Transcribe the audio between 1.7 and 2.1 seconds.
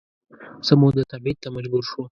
شو